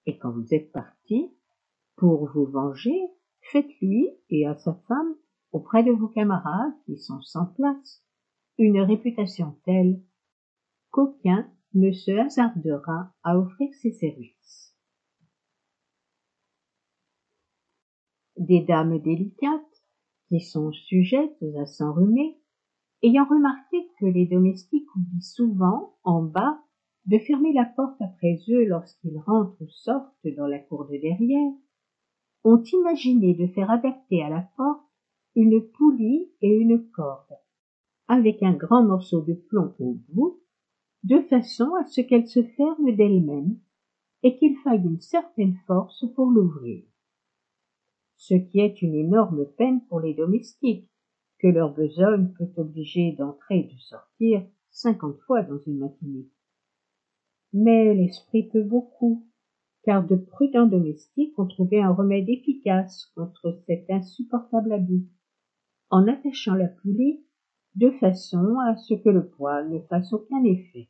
Et 0.05 0.17
quand 0.17 0.31
vous 0.31 0.53
êtes 0.53 0.71
parti, 0.71 1.29
pour 1.97 2.31
vous 2.31 2.45
venger, 2.45 2.97
faites-lui 3.51 4.09
et 4.29 4.47
à 4.47 4.55
sa 4.55 4.75
femme, 4.87 5.15
auprès 5.51 5.83
de 5.83 5.91
vos 5.91 6.07
camarades 6.07 6.73
qui 6.85 6.97
sont 6.97 7.21
sans 7.21 7.47
place, 7.47 8.01
une 8.61 8.81
réputation 8.81 9.55
telle 9.65 9.99
qu'aucun 10.91 11.49
ne 11.73 11.91
se 11.91 12.11
hasardera 12.11 13.11
à 13.23 13.39
offrir 13.39 13.73
ses 13.81 13.91
services. 13.91 14.75
Des 18.37 18.61
dames 18.61 18.99
délicates, 18.99 19.83
qui 20.29 20.39
sont 20.39 20.71
sujettes 20.71 21.43
à 21.59 21.65
s'enrhumer, 21.65 22.37
ayant 23.03 23.25
remarqué 23.25 23.77
que 23.99 24.05
les 24.05 24.27
domestiques 24.27 24.95
oublient 24.95 25.23
souvent, 25.23 25.95
en 26.03 26.21
bas, 26.21 26.61
de 27.05 27.17
fermer 27.17 27.53
la 27.53 27.65
porte 27.65 27.99
après 27.99 28.37
eux 28.49 28.65
lorsqu'ils 28.65 29.17
rentrent 29.25 29.59
ou 29.59 29.69
sortent 29.69 30.27
dans 30.37 30.47
la 30.47 30.59
cour 30.59 30.85
de 30.85 30.97
derrière, 30.97 31.51
ont 32.43 32.61
imaginé 32.61 33.33
de 33.33 33.47
faire 33.47 33.71
adapter 33.71 34.21
à 34.23 34.29
la 34.29 34.47
porte 34.55 34.85
une 35.35 35.61
poulie 35.61 36.29
et 36.41 36.53
une 36.53 36.89
corde, 36.91 37.35
avec 38.11 38.43
un 38.43 38.51
grand 38.51 38.83
morceau 38.83 39.21
de 39.21 39.33
plomb 39.33 39.73
au 39.79 39.97
bout, 40.09 40.41
de 41.05 41.21
façon 41.29 41.73
à 41.75 41.85
ce 41.87 42.01
qu'elle 42.01 42.27
se 42.27 42.43
ferme 42.43 42.93
d'elle-même 42.93 43.57
et 44.21 44.37
qu'il 44.37 44.57
faille 44.65 44.83
une 44.83 44.99
certaine 44.99 45.55
force 45.65 46.03
pour 46.13 46.29
l'ouvrir. 46.29 46.83
Ce 48.17 48.33
qui 48.33 48.59
est 48.59 48.81
une 48.81 48.95
énorme 48.95 49.45
peine 49.57 49.85
pour 49.87 50.01
les 50.01 50.13
domestiques, 50.13 50.89
que 51.39 51.47
leur 51.47 51.73
besogne 51.73 52.33
peut 52.37 52.51
obliger 52.57 53.13
d'entrer 53.13 53.59
et 53.59 53.73
de 53.73 53.79
sortir 53.79 54.45
cinquante 54.71 55.19
fois 55.21 55.41
dans 55.43 55.59
une 55.59 55.79
matinée. 55.79 56.27
Mais 57.53 57.95
l'esprit 57.95 58.49
peut 58.49 58.63
beaucoup, 58.63 59.25
car 59.83 60.05
de 60.05 60.17
prudents 60.17 60.67
domestiques 60.67 61.39
ont 61.39 61.47
trouvé 61.47 61.81
un 61.81 61.93
remède 61.93 62.27
efficace 62.27 63.05
contre 63.15 63.57
cet 63.67 63.89
insupportable 63.89 64.73
abus, 64.73 65.07
en 65.89 66.09
attachant 66.09 66.55
la 66.55 66.67
poulie 66.67 67.23
de 67.75 67.91
façon 67.91 68.57
à 68.59 68.75
ce 68.75 68.93
que 68.93 69.09
le 69.09 69.27
poil 69.27 69.69
ne 69.69 69.79
fasse 69.79 70.11
aucun 70.13 70.43
effet. 70.43 70.89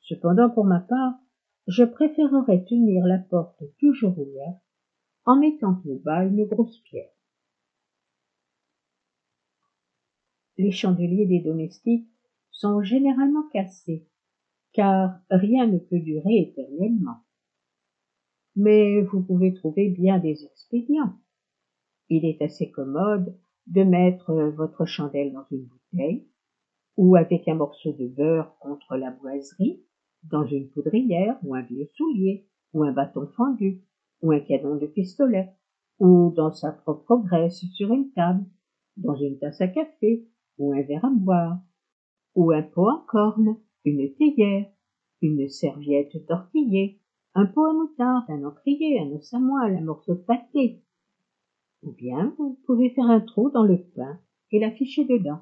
Cependant, 0.00 0.50
pour 0.50 0.64
ma 0.64 0.80
part, 0.80 1.14
je 1.66 1.84
préférerais 1.84 2.64
tenir 2.64 3.04
la 3.04 3.18
porte 3.18 3.62
toujours 3.78 4.18
ouverte 4.18 4.62
en 5.26 5.38
mettant 5.38 5.82
au 5.86 5.96
bas 5.96 6.24
une 6.24 6.46
grosse 6.46 6.78
pierre. 6.80 7.10
Les 10.56 10.72
chandeliers 10.72 11.26
des 11.26 11.40
domestiques 11.40 12.08
sont 12.50 12.82
généralement 12.82 13.46
cassés, 13.52 14.08
car 14.72 15.20
rien 15.30 15.66
ne 15.66 15.78
peut 15.78 16.00
durer 16.00 16.38
éternellement. 16.38 17.22
mais 18.56 19.02
vous 19.02 19.22
pouvez 19.22 19.54
trouver 19.54 19.88
bien 19.88 20.18
des 20.18 20.44
expédients. 20.44 21.14
Il 22.08 22.24
est 22.24 22.42
assez 22.42 22.72
commode 22.72 23.38
de 23.68 23.82
mettre 23.82 24.32
votre 24.56 24.86
chandelle 24.86 25.32
dans 25.32 25.44
une 25.50 25.66
bouteille, 25.66 26.26
ou 26.96 27.16
avec 27.16 27.46
un 27.48 27.54
morceau 27.54 27.92
de 27.92 28.06
beurre 28.06 28.56
contre 28.58 28.96
la 28.96 29.10
boiserie, 29.10 29.82
dans 30.24 30.44
une 30.44 30.68
poudrière 30.68 31.38
ou 31.44 31.54
un 31.54 31.62
vieux 31.62 31.88
soulier, 31.94 32.46
ou 32.72 32.82
un 32.82 32.92
bâton 32.92 33.28
fendu, 33.36 33.82
ou 34.22 34.32
un 34.32 34.40
canon 34.40 34.76
de 34.76 34.86
pistolet, 34.86 35.50
ou 35.98 36.32
dans 36.34 36.52
sa 36.52 36.72
propre 36.72 37.16
graisse 37.18 37.64
sur 37.74 37.92
une 37.92 38.10
table, 38.12 38.44
dans 38.96 39.14
une 39.14 39.38
tasse 39.38 39.60
à 39.60 39.68
café, 39.68 40.26
ou 40.58 40.72
un 40.72 40.82
verre 40.82 41.04
à 41.04 41.10
boire, 41.10 41.58
ou 42.34 42.50
un 42.52 42.62
pot 42.62 42.88
en 42.88 43.00
corne, 43.06 43.56
une 43.84 44.12
théière, 44.14 44.66
une 45.22 45.48
serviette 45.48 46.26
tortillée, 46.26 47.00
un 47.34 47.46
pot 47.46 47.66
à 47.66 47.72
moutarde, 47.72 48.24
un 48.28 48.44
encrier, 48.44 48.98
un 49.00 49.12
os 49.12 49.32
à 49.34 49.36
un 49.36 49.80
morceau 49.80 50.14
de 50.14 50.20
pâté. 50.20 50.82
Ou 51.82 51.92
bien 51.92 52.34
vous 52.38 52.58
pouvez 52.66 52.90
faire 52.90 53.08
un 53.08 53.20
trou 53.20 53.50
dans 53.50 53.64
le 53.64 53.82
pain 53.94 54.18
et 54.50 54.58
l'afficher 54.58 55.04
dedans. 55.04 55.40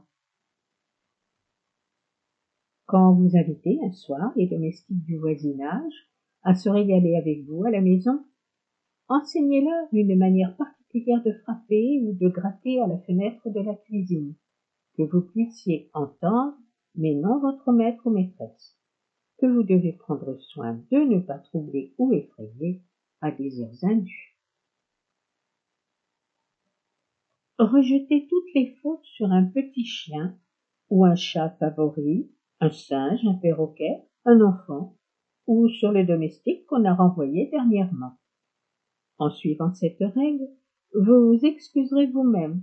Quand 2.86 3.14
vous 3.14 3.36
invitez 3.36 3.80
un 3.84 3.92
soir 3.92 4.32
les 4.36 4.46
domestiques 4.46 5.04
du 5.04 5.18
voisinage 5.18 6.10
à 6.42 6.54
se 6.54 6.68
régaler 6.68 7.16
avec 7.16 7.44
vous 7.44 7.64
à 7.64 7.70
la 7.70 7.80
maison, 7.80 8.24
enseignez-leur 9.08 9.88
une 9.92 10.16
manière 10.16 10.56
particulière 10.56 11.22
de 11.24 11.32
frapper 11.32 12.00
ou 12.02 12.12
de 12.12 12.28
gratter 12.28 12.80
à 12.80 12.86
la 12.86 12.98
fenêtre 12.98 13.50
de 13.50 13.60
la 13.60 13.74
cuisine, 13.74 14.34
que 14.96 15.02
vous 15.02 15.22
puissiez 15.22 15.90
entendre, 15.94 16.56
mais 16.94 17.14
non 17.14 17.40
votre 17.40 17.72
maître 17.72 18.06
ou 18.06 18.10
maîtresse, 18.10 18.78
que 19.38 19.46
vous 19.46 19.64
devez 19.64 19.92
prendre 19.92 20.38
soin 20.38 20.74
de 20.92 20.98
ne 20.98 21.18
pas 21.18 21.38
troubler 21.38 21.92
ou 21.98 22.12
effrayer 22.12 22.82
à 23.20 23.32
des 23.32 23.60
heures 23.60 23.84
indues. 23.84 24.35
Rejetez 27.58 28.26
toutes 28.28 28.54
les 28.54 28.74
fautes 28.82 29.04
sur 29.04 29.32
un 29.32 29.44
petit 29.44 29.86
chien 29.86 30.38
ou 30.90 31.04
un 31.04 31.14
chat 31.14 31.50
favori, 31.58 32.30
un 32.60 32.70
singe, 32.70 33.24
un 33.24 33.34
perroquet, 33.34 34.02
un 34.24 34.40
enfant, 34.42 34.96
ou 35.46 35.68
sur 35.68 35.90
le 35.90 36.04
domestique 36.04 36.66
qu'on 36.66 36.84
a 36.84 36.94
renvoyé 36.94 37.48
dernièrement. 37.50 38.18
En 39.18 39.30
suivant 39.30 39.72
cette 39.72 40.00
règle, 40.00 40.48
vous 40.94 41.28
vous 41.28 41.44
excuserez 41.44 42.06
vous-même. 42.06 42.62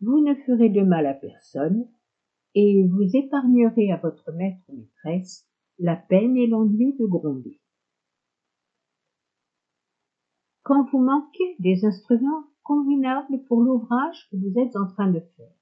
Vous 0.00 0.20
ne 0.20 0.34
ferez 0.34 0.70
de 0.70 0.82
mal 0.82 1.06
à 1.06 1.14
personne, 1.14 1.88
et 2.54 2.84
vous 2.84 3.16
épargnerez 3.16 3.92
à 3.92 3.96
votre 3.96 4.32
maître 4.32 4.64
maîtresse 4.72 5.46
la 5.78 5.94
peine 5.96 6.36
et 6.36 6.48
l'ennui 6.48 6.96
de 6.98 7.06
gronder. 7.06 7.60
Quand 10.62 10.84
vous 10.90 10.98
manquez 10.98 11.56
des 11.58 11.84
instruments 11.84 12.49
convenables 12.62 13.42
pour 13.44 13.62
l'ouvrage 13.62 14.28
que 14.30 14.36
vous 14.36 14.58
êtes 14.58 14.76
en 14.76 14.86
train 14.86 15.10
de 15.10 15.20
faire, 15.36 15.54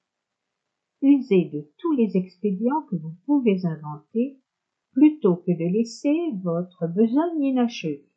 usez 1.03 1.47
de 1.47 1.69
tous 1.79 1.93
les 1.93 2.17
expédients 2.17 2.83
que 2.91 2.97
vous 2.97 3.15
pouvez 3.27 3.65
inventer 3.65 4.39
plutôt 4.93 5.37
que 5.37 5.53
de 5.53 5.73
laisser 5.73 6.17
votre 6.43 6.87
besogne 6.87 7.43
inachevée. 7.43 8.09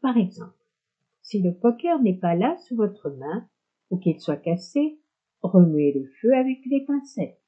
Par 0.00 0.16
exemple, 0.16 0.56
si 1.22 1.40
le 1.40 1.54
poker 1.54 2.02
n'est 2.02 2.18
pas 2.18 2.34
là 2.34 2.56
sous 2.58 2.76
votre 2.76 3.08
main, 3.10 3.48
ou 3.90 3.98
qu'il 3.98 4.20
soit 4.20 4.36
cassé, 4.36 4.98
remuez 5.42 5.92
le 5.92 6.06
feu 6.20 6.34
avec 6.34 6.58
les 6.66 6.84
pincettes. 6.84 7.40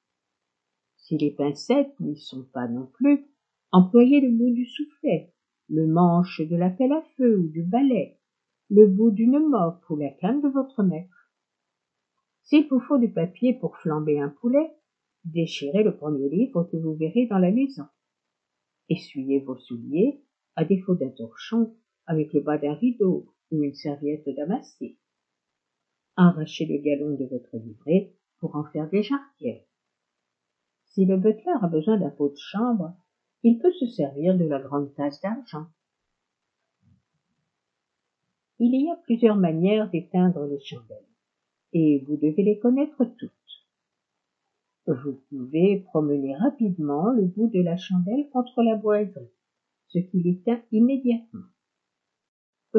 Si 0.97 1.19
les 1.19 1.31
pincettes 1.31 1.99
n'y 2.01 2.17
sont 2.17 2.45
pas 2.45 2.69
non 2.69 2.87
plus, 2.87 3.27
employez 3.73 4.21
le 4.21 4.31
bout 4.31 4.51
du 4.51 4.67
soufflet, 4.67 5.33
le 5.69 5.87
manche 5.87 6.41
de 6.41 6.57
la 6.57 6.71
pelle 6.71 6.93
à 6.93 7.03
feu 7.17 7.39
ou 7.39 7.49
du 7.49 7.63
balai, 7.63 8.19
le 8.71 8.87
bout 8.87 9.11
d'une 9.11 9.39
moque 9.39 9.89
ou 9.91 9.97
la 9.97 10.11
canne 10.11 10.41
de 10.41 10.49
votre 10.49 10.83
maître. 10.83 11.31
S'il 12.43 12.69
vous 12.69 12.81
faut 12.81 12.99
du 12.99 13.11
papier 13.11 13.55
pour 13.55 13.77
flamber 13.79 14.21
un 14.21 14.29
poulet, 14.29 14.71
déchirez 15.25 15.83
le 15.83 15.97
premier 15.97 16.29
livre 16.29 16.65
que 16.65 16.77
vous 16.77 16.95
verrez 16.95 17.27
dans 17.27 17.39
la 17.39 17.51
maison. 17.51 17.85
Essuyez 18.89 19.41
vos 19.41 19.57
souliers, 19.57 20.23
à 20.57 20.65
défaut 20.65 20.95
d'un 20.95 21.11
torchon, 21.11 21.75
avec 22.07 22.33
le 22.33 22.41
bas 22.41 22.59
d'un 22.59 22.75
rideau 22.75 23.33
ou 23.51 23.63
une 23.63 23.75
serviette 23.75 24.29
damassée. 24.37 24.99
Arrachez 26.17 26.67
le 26.67 26.79
galon 26.79 27.17
de 27.17 27.25
votre 27.25 27.57
livret 27.57 28.13
pour 28.39 28.57
en 28.57 28.65
faire 28.65 28.89
des 28.91 29.03
jarretières. 29.03 29.65
Si 30.85 31.05
le 31.05 31.17
butler 31.17 31.53
a 31.61 31.67
besoin 31.67 31.99
d'un 31.99 32.11
pot 32.11 32.29
de 32.29 32.37
chambre, 32.37 32.95
il 33.43 33.59
peut 33.59 33.73
se 33.73 33.87
servir 33.87 34.37
de 34.37 34.45
la 34.45 34.61
grande 34.61 34.95
tasse 34.95 35.21
d'argent. 35.21 35.67
Il 38.65 38.75
y 38.81 38.91
a 38.91 38.97
plusieurs 38.97 39.37
manières 39.37 39.91
d'éteindre 39.91 40.47
les 40.47 40.61
chandelles, 40.61 41.13
et 41.73 42.05
vous 42.07 42.17
devez 42.17 42.43
les 42.43 42.59
connaître 42.59 43.05
toutes. 43.19 43.33
Vous 44.87 45.21
pouvez 45.29 45.81
promener 45.81 46.35
rapidement 46.37 47.11
le 47.11 47.27
bout 47.27 47.49
de 47.49 47.61
la 47.61 47.77
chandelle 47.77 48.29
contre 48.31 48.63
la 48.63 48.77
boiserie, 48.77 49.33
ce 49.89 49.99
qui 49.99 50.23
l'éteint 50.23 50.63
immédiatement 50.73 51.49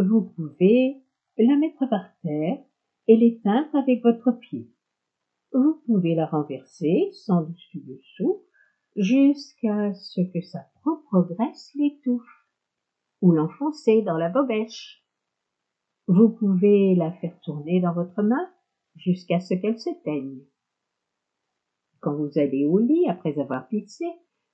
vous 0.02 0.22
pouvez 0.36 1.02
la 1.38 1.56
mettre 1.58 1.88
par 1.90 2.06
terre 2.22 2.60
et 3.08 3.18
l'éteindre 3.18 3.76
avec 3.76 4.04
votre 4.04 4.32
pied. 4.32 4.70
Vous 5.54 5.82
pouvez 5.86 6.16
la 6.16 6.26
renverser 6.26 7.10
sans 7.14 7.44
dessus 7.44 7.80
dessous 7.80 8.44
jusqu'à 8.96 9.94
ce 9.94 10.22
que 10.22 10.42
sa 10.42 10.66
propre 10.82 11.22
graisse 11.22 11.72
l'étouffe 11.76 12.48
ou 13.22 13.32
l'enfoncer 13.32 14.02
dans 14.02 14.18
la 14.18 14.30
bobèche. 14.30 15.05
Vous 16.08 16.30
pouvez 16.30 16.94
la 16.96 17.12
faire 17.14 17.40
tourner 17.42 17.82
dans 17.82 17.94
votre 17.94 18.22
main 18.22 18.48
jusqu'à 18.96 19.40
ce 19.40 19.56
qu'elle 19.56 19.80
s'éteigne. 19.80 20.40
Quand 22.00 22.16
vous 22.16 22.38
allez 22.38 22.66
au 22.66 22.78
lit 22.78 23.10
après 23.10 23.40
avoir 23.40 23.68
pissé, 23.68 24.06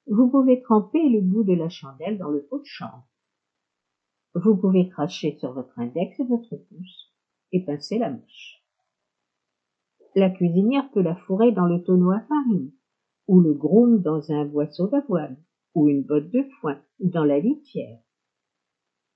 vous 0.08 0.30
pouvez 0.30 0.62
tremper 0.62 1.10
le 1.10 1.20
bout 1.22 1.44
de 1.44 1.54
la 1.54 1.68
chandelle 1.68 2.18
dans 2.18 2.30
le 2.30 2.46
pot 2.46 2.60
de 2.60 2.66
chambre. 2.66 3.06
Vous 4.34 4.56
pouvez 4.56 4.88
cracher 4.88 5.38
sur 5.40 5.52
votre 5.52 5.78
index 5.78 6.18
et 6.20 6.24
votre 6.24 6.56
pouce 6.56 7.14
et 7.52 7.66
pincer 7.66 7.98
la 7.98 8.12
mèche. 8.12 8.64
La 10.16 10.30
cuisinière 10.30 10.90
peut 10.92 11.02
la 11.02 11.16
fourrer 11.16 11.52
dans 11.52 11.66
le 11.66 11.84
tonneau 11.84 12.12
à 12.12 12.22
farine, 12.22 12.72
ou 13.28 13.42
le 13.42 13.54
groom 13.54 14.02
dans 14.02 14.32
un 14.32 14.46
boisseau 14.46 14.88
d'avoine, 14.88 15.38
ou 15.76 15.90
une 15.90 16.04
botte 16.04 16.32
de 16.32 16.44
foin, 16.60 16.82
ou 17.00 17.10
dans 17.10 17.26
la 17.26 17.40
litière. 17.40 18.00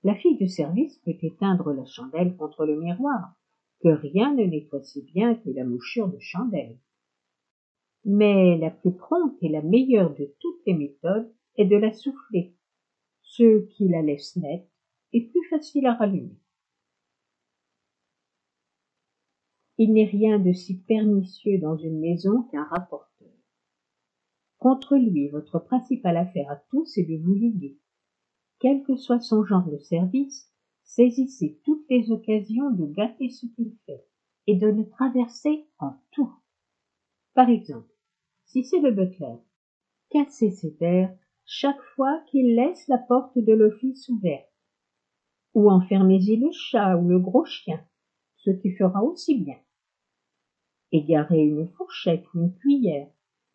La 0.06 0.14
fille 0.14 0.38
de 0.38 0.46
service 0.46 1.00
peut 1.00 1.18
éteindre 1.20 1.72
la 1.72 1.84
chandelle 1.84 2.36
contre 2.36 2.64
le 2.64 2.80
miroir, 2.80 3.34
que 3.80 3.88
rien 3.88 4.32
ne 4.32 4.44
nettoie 4.44 4.84
si 4.84 5.02
bien 5.02 5.34
que 5.34 5.50
la 5.50 5.64
mouchure 5.64 6.06
de 6.06 6.20
chandelle. 6.20 6.78
Mais 8.04 8.56
la 8.56 8.70
plus 8.70 8.94
prompte 8.94 9.42
et 9.42 9.48
la 9.48 9.62
meilleure 9.62 10.14
de 10.14 10.32
toutes 10.38 10.64
les 10.64 10.74
méthodes 10.74 11.28
est 11.56 11.64
de 11.64 11.74
la 11.74 11.92
souffler, 11.92 12.54
ce 13.22 13.66
qui 13.66 13.88
la 13.88 14.00
laisse 14.00 14.36
nette 14.36 14.70
plus 15.10 15.48
facile 15.48 15.86
à 15.86 15.94
rallumer. 15.94 16.38
Il 19.78 19.92
n'est 19.92 20.04
rien 20.04 20.38
de 20.38 20.52
si 20.52 20.78
pernicieux 20.82 21.58
dans 21.58 21.76
une 21.76 21.98
maison 21.98 22.44
qu'un 22.44 22.64
rapporteur. 22.64 23.32
Contre 24.58 24.96
lui, 24.96 25.28
votre 25.28 25.58
principale 25.58 26.16
affaire 26.16 26.48
à 26.48 26.56
tous 26.70 26.96
est 26.96 27.04
de 27.04 27.16
vous 27.22 27.34
liguer. 27.34 27.76
Quel 28.58 28.82
que 28.82 28.96
soit 28.96 29.20
son 29.20 29.44
genre 29.44 29.68
de 29.70 29.78
service, 29.78 30.50
saisissez 30.84 31.60
toutes 31.64 31.84
les 31.90 32.10
occasions 32.10 32.70
de 32.70 32.86
gâter 32.86 33.30
ce 33.30 33.46
qu'il 33.46 33.76
fait 33.86 34.04
et 34.46 34.56
de 34.56 34.66
le 34.66 34.88
traverser 34.88 35.66
en 35.78 35.94
tout. 36.12 36.32
Par 37.34 37.48
exemple, 37.50 37.92
si 38.46 38.64
c'est 38.64 38.80
le 38.80 38.92
butler, 38.92 39.36
cassez 40.10 40.50
ses 40.50 40.70
verres 40.80 41.14
chaque 41.44 41.82
fois 41.94 42.20
qu'il 42.30 42.54
laisse 42.54 42.88
la 42.88 42.98
porte 42.98 43.38
de 43.38 43.52
l'office 43.52 44.08
ouverte 44.08 44.50
ou 45.56 45.70
enfermez-y 45.70 46.36
le 46.36 46.52
chat 46.52 46.98
ou 46.98 47.08
le 47.08 47.18
gros 47.18 47.46
chien, 47.46 47.82
ce 48.36 48.50
qui 48.50 48.72
fera 48.72 49.02
aussi 49.02 49.38
bien. 49.38 49.56
Égarez 50.92 51.46
une 51.46 51.66
fourchette 51.70 52.26
ou 52.34 52.40
une 52.42 52.54
cuillère, 52.56 53.08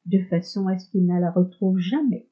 de 0.05 0.17
façon 0.25 0.65
à 0.65 0.79
ce 0.79 0.89
qu'il 0.89 1.05
ne 1.05 1.19
la 1.21 1.31
retrouve 1.31 1.77
jamais. 1.77 2.27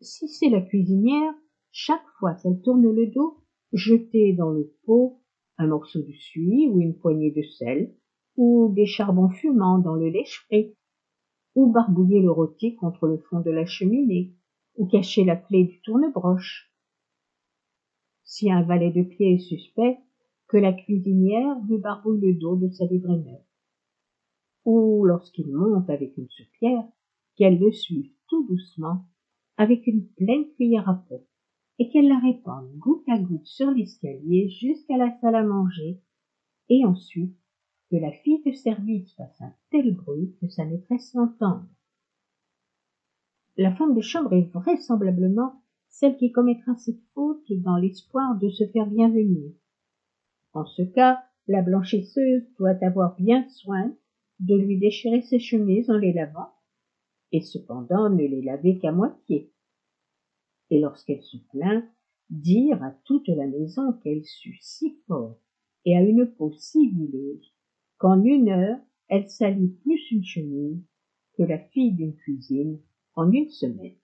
Si 0.00 0.28
c'est 0.28 0.48
la 0.48 0.60
cuisinière, 0.60 1.32
chaque 1.70 2.06
fois 2.18 2.34
qu'elle 2.34 2.60
tourne 2.62 2.90
le 2.90 3.06
dos, 3.08 3.42
jetez 3.72 4.32
dans 4.34 4.50
le 4.50 4.74
pot 4.84 5.22
un 5.58 5.66
morceau 5.66 6.00
de 6.00 6.12
suie 6.12 6.68
ou 6.68 6.80
une 6.80 6.98
poignée 6.98 7.30
de 7.30 7.42
sel, 7.42 7.94
ou 8.36 8.72
des 8.74 8.86
charbons 8.86 9.30
fumants 9.30 9.78
dans 9.78 9.94
le 9.94 10.08
lèche 10.08 10.46
ou 11.54 11.72
barbouillez 11.72 12.20
le 12.20 12.30
rôti 12.30 12.76
contre 12.76 13.06
le 13.06 13.18
fond 13.18 13.40
de 13.40 13.50
la 13.50 13.64
cheminée, 13.64 14.34
ou 14.76 14.86
cachez 14.86 15.24
la 15.24 15.36
clé 15.36 15.64
du 15.64 15.80
tourne-broche 15.80 16.70
si 18.26 18.50
un 18.50 18.62
valet 18.62 18.90
de 18.90 19.02
pied 19.02 19.34
est 19.34 19.38
suspect, 19.38 19.98
que 20.48 20.56
la 20.56 20.72
cuisinière 20.72 21.56
lui 21.68 21.78
barbouille 21.78 22.20
le 22.20 22.34
dos 22.34 22.56
de 22.56 22.68
sa 22.68 22.84
livrée. 22.84 23.22
Ou 24.64 25.04
lorsqu'il 25.04 25.50
monte 25.52 25.88
avec 25.88 26.16
une 26.16 26.28
soupière, 26.28 26.84
qu'elle 27.36 27.58
le 27.58 27.72
suive 27.72 28.10
tout 28.28 28.46
doucement 28.48 29.04
avec 29.56 29.86
une 29.86 30.06
pleine 30.14 30.48
cuillère 30.56 30.88
à 30.88 30.94
peau. 31.08 31.26
et 31.78 31.90
qu'elle 31.90 32.08
la 32.08 32.18
répande 32.18 32.74
goutte 32.78 33.06
à 33.06 33.18
goutte 33.18 33.44
sur 33.44 33.70
l'escalier 33.70 34.48
jusqu'à 34.48 34.96
la 34.96 35.10
salle 35.20 35.34
à 35.34 35.42
manger, 35.42 36.00
et 36.70 36.86
ensuite 36.86 37.36
que 37.90 37.96
la 37.96 38.12
fille 38.12 38.42
de 38.46 38.52
service 38.52 39.14
fasse 39.14 39.40
un 39.42 39.52
tel 39.70 39.94
bruit 39.94 40.34
que 40.40 40.48
sa 40.48 40.64
maîtresse 40.64 41.12
l'entende. 41.12 41.68
La 43.58 43.74
femme 43.74 43.94
de 43.94 44.00
chambre 44.00 44.32
est 44.32 44.50
vraisemblablement 44.52 45.62
celle 45.88 46.16
qui 46.16 46.32
commettra 46.32 46.74
cette 46.76 47.00
faute 47.14 47.50
dans 47.50 47.76
l'espoir 47.76 48.38
de 48.38 48.48
se 48.48 48.66
faire 48.68 48.86
bien 48.86 49.08
venir. 49.08 49.52
En 50.52 50.64
ce 50.64 50.82
cas, 50.82 51.22
la 51.46 51.62
blanchisseuse 51.62 52.44
doit 52.58 52.76
avoir 52.82 53.16
bien 53.16 53.48
soin 53.48 53.94
de 54.40 54.56
lui 54.56 54.78
déchirer 54.78 55.22
ses 55.22 55.38
chemises 55.38 55.90
en 55.90 55.96
les 55.96 56.12
lavant, 56.12 56.50
et 57.32 57.40
cependant 57.40 58.08
ne 58.10 58.24
les 58.24 58.42
laver 58.42 58.78
qu'à 58.78 58.92
moitié. 58.92 59.52
Et 60.70 60.80
lorsqu'elle 60.80 61.22
se 61.22 61.36
plaint, 61.52 61.84
dire 62.30 62.82
à 62.82 62.90
toute 63.04 63.28
la 63.28 63.46
maison 63.46 63.92
qu'elle 63.92 64.24
sue 64.24 64.58
si 64.60 64.98
fort 65.06 65.38
et 65.84 65.96
a 65.96 66.02
une 66.02 66.26
peau 66.26 66.52
si 66.52 66.88
vileuse 66.88 67.54
qu'en 67.98 68.22
une 68.22 68.48
heure 68.48 68.78
elle 69.08 69.28
salit 69.28 69.68
plus 69.68 70.10
une 70.10 70.24
chemise 70.24 70.82
que 71.34 71.44
la 71.44 71.58
fille 71.58 71.92
d'une 71.92 72.16
cuisine 72.16 72.80
en 73.14 73.30
une 73.30 73.48
semaine. 73.48 73.94